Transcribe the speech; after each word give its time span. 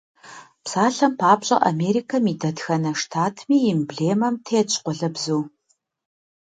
Псалъэм 0.63 1.13
папщӀэ, 1.19 1.57
Америкэм 1.69 2.25
и 2.33 2.35
дэтхэнэ 2.41 2.91
штатми 3.01 3.57
и 3.63 3.67
эмблемэм 3.73 4.35
тетщ 4.45 4.73
къуалэбзу. 4.83 5.41